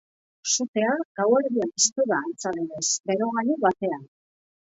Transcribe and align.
Sutea 0.53 0.93
gauerdian 1.19 1.69
piztu 1.75 2.05
da, 2.11 2.21
antza 2.29 2.55
denez, 2.57 2.85
berogailu 3.11 3.59
batean. 3.67 4.05